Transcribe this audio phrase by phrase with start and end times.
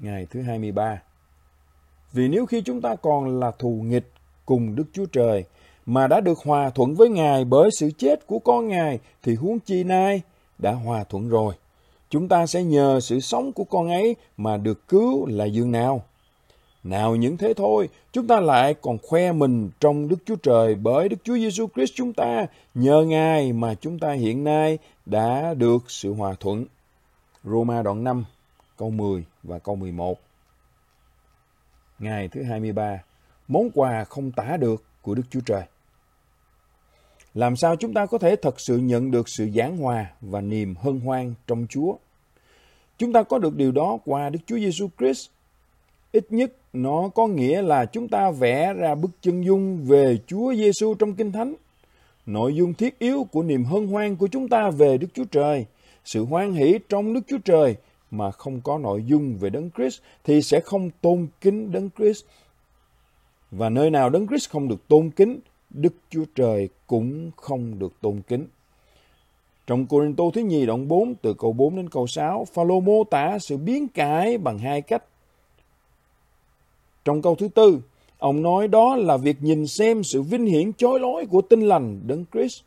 [0.00, 1.02] Ngày thứ 23
[2.12, 4.10] Vì nếu khi chúng ta còn là thù nghịch
[4.46, 5.44] cùng Đức Chúa Trời,
[5.86, 9.58] mà đã được hòa thuận với Ngài bởi sự chết của con Ngài, thì huống
[9.58, 10.22] chi nay
[10.58, 11.54] đã hòa thuận rồi.
[12.10, 16.02] Chúng ta sẽ nhờ sự sống của con ấy mà được cứu là dương nào.
[16.84, 21.08] Nào những thế thôi, chúng ta lại còn khoe mình trong Đức Chúa Trời bởi
[21.08, 25.90] Đức Chúa Giêsu Christ chúng ta, nhờ Ngài mà chúng ta hiện nay đã được
[25.90, 26.64] sự hòa thuận.
[27.44, 28.24] Roma đoạn 5,
[28.80, 30.18] câu 10 và câu 11.
[31.98, 33.02] Ngày thứ 23,
[33.48, 35.62] món quà không tả được của Đức Chúa Trời.
[37.34, 40.74] Làm sao chúng ta có thể thật sự nhận được sự giảng hòa và niềm
[40.74, 41.96] hân hoan trong Chúa?
[42.98, 45.28] Chúng ta có được điều đó qua Đức Chúa Giêsu Christ.
[46.12, 50.54] Ít nhất nó có nghĩa là chúng ta vẽ ra bức chân dung về Chúa
[50.54, 51.54] Giêsu trong Kinh Thánh.
[52.26, 55.66] Nội dung thiết yếu của niềm hân hoan của chúng ta về Đức Chúa Trời,
[56.04, 57.76] sự hoan hỷ trong Đức Chúa Trời
[58.10, 62.24] mà không có nội dung về Đấng Christ thì sẽ không tôn kính Đấng Christ.
[63.50, 67.92] Và nơi nào Đấng Christ không được tôn kính, Đức Chúa Trời cũng không được
[68.00, 68.46] tôn kính.
[69.66, 73.38] Trong Corinto thứ nhì đoạn 4 từ câu 4 đến câu 6, Phaolô mô tả
[73.38, 75.04] sự biến cải bằng hai cách.
[77.04, 77.80] Trong câu thứ tư,
[78.18, 82.00] ông nói đó là việc nhìn xem sự vinh hiển chói lói của tinh lành
[82.06, 82.62] Đấng Christ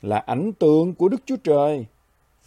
[0.00, 1.86] là ảnh tượng của Đức Chúa Trời.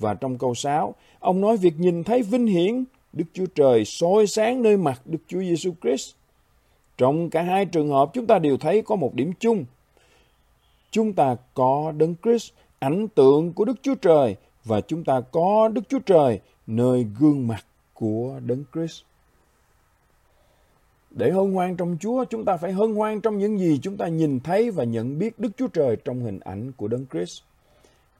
[0.03, 4.27] Và trong câu 6, ông nói việc nhìn thấy vinh hiển Đức Chúa Trời soi
[4.27, 6.13] sáng nơi mặt Đức Chúa Giêsu Christ.
[6.97, 9.65] Trong cả hai trường hợp chúng ta đều thấy có một điểm chung.
[10.91, 15.69] Chúng ta có Đấng Christ ảnh tượng của Đức Chúa Trời và chúng ta có
[15.73, 19.01] Đức Chúa Trời nơi gương mặt của Đấng Christ.
[21.11, 24.07] Để hân hoan trong Chúa, chúng ta phải hân hoan trong những gì chúng ta
[24.07, 27.41] nhìn thấy và nhận biết Đức Chúa Trời trong hình ảnh của Đấng Christ.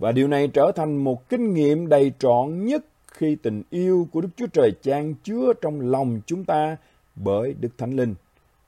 [0.04, 4.22] Và điều này trở thành một kinh nghiệm đầy trọn nhất khi tình yêu của
[4.22, 6.78] Đức Chúa Trời chan chứa trong lòng chúng ta
[7.16, 8.16] bởi Đức Thánh Linh.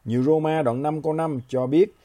[0.06, 1.96] Như Roma đoạn 5 câu 5 cho biết,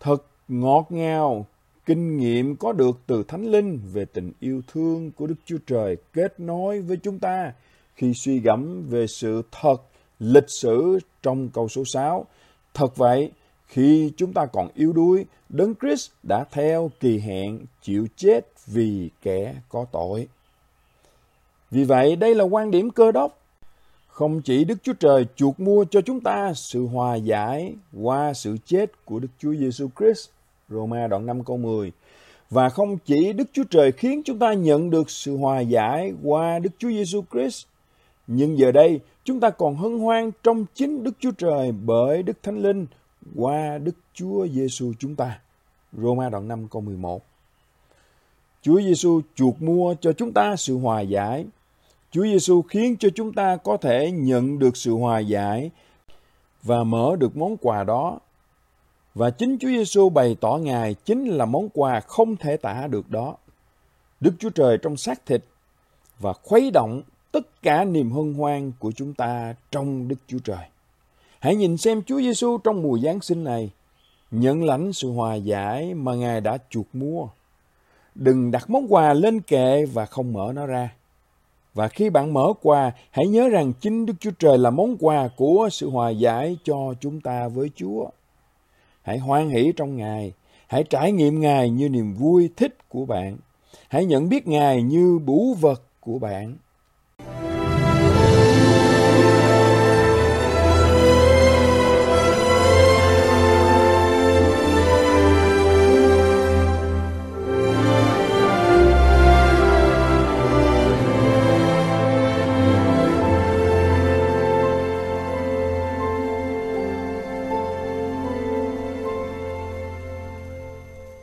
[0.00, 1.46] thật ngọt ngào
[1.86, 5.96] kinh nghiệm có được từ Thánh Linh về tình yêu thương của Đức Chúa Trời
[6.12, 7.52] kết nối với chúng ta
[7.94, 9.82] khi suy gẫm về sự thật
[10.18, 12.26] lịch sử trong câu số 6.
[12.74, 13.30] Thật vậy,
[13.66, 19.10] khi chúng ta còn yếu đuối, Đấng Christ đã theo kỳ hẹn chịu chết vì
[19.22, 20.28] kẻ có tội.
[21.70, 23.38] Vì vậy, đây là quan điểm cơ đốc.
[24.08, 28.56] Không chỉ Đức Chúa Trời chuộc mua cho chúng ta sự hòa giải qua sự
[28.64, 30.28] chết của Đức Chúa Giêsu Christ,
[30.68, 31.92] Roma đoạn 5 câu 10.
[32.50, 36.58] Và không chỉ Đức Chúa Trời khiến chúng ta nhận được sự hòa giải qua
[36.58, 37.66] Đức Chúa Giêsu Christ,
[38.26, 42.42] nhưng giờ đây chúng ta còn hân hoan trong chính Đức Chúa Trời bởi Đức
[42.42, 42.86] Thánh Linh
[43.34, 45.40] qua Đức Chúa Giêsu chúng ta.
[45.92, 47.24] Roma đoạn 5 câu 11.
[48.62, 51.46] Chúa Giêsu chuộc mua cho chúng ta sự hòa giải.
[52.10, 55.70] Chúa Giêsu khiến cho chúng ta có thể nhận được sự hòa giải
[56.62, 58.18] và mở được món quà đó
[59.14, 63.10] và chính Chúa Giêsu bày tỏ Ngài chính là món quà không thể tả được
[63.10, 63.36] đó.
[64.20, 65.44] Đức Chúa Trời trong xác thịt
[66.18, 70.66] và khuấy động tất cả niềm hân hoan của chúng ta trong Đức Chúa Trời.
[71.40, 73.70] Hãy nhìn xem Chúa Giêsu trong mùa Giáng sinh này,
[74.30, 77.28] nhận lãnh sự hòa giải mà Ngài đã chuộc mua.
[78.14, 80.90] Đừng đặt món quà lên kệ và không mở nó ra.
[81.74, 85.28] Và khi bạn mở quà, hãy nhớ rằng chính Đức Chúa Trời là món quà
[85.36, 88.06] của sự hòa giải cho chúng ta với Chúa.
[89.02, 90.32] Hãy hoan hỷ trong Ngài.
[90.66, 93.36] Hãy trải nghiệm Ngài như niềm vui thích của bạn.
[93.88, 96.56] Hãy nhận biết Ngài như bủ vật của bạn.